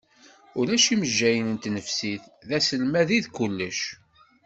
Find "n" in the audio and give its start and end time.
1.55-1.61